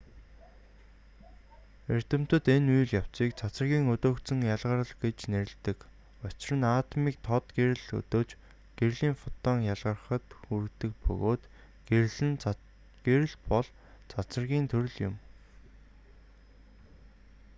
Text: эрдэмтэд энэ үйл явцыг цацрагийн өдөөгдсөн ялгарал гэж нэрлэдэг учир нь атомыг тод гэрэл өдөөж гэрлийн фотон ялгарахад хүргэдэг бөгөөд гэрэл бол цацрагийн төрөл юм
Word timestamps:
эрдэмтэд 1.95 2.45
энэ 2.55 2.69
үйл 2.77 2.89
явцыг 3.01 3.29
цацрагийн 3.41 3.85
өдөөгдсөн 3.95 4.39
ялгарал 4.55 4.93
гэж 5.03 5.17
нэрлэдэг 5.33 5.77
учир 6.27 6.53
нь 6.59 6.67
атомыг 6.79 7.15
тод 7.27 7.45
гэрэл 7.57 7.85
өдөөж 7.99 8.29
гэрлийн 8.77 9.15
фотон 9.21 9.57
ялгарахад 9.73 10.25
хүргэдэг 10.43 10.91
бөгөөд 11.05 11.41
гэрэл 13.05 13.35
бол 13.51 13.67
цацрагийн 14.11 14.65
төрөл 14.71 14.97
юм 15.07 15.15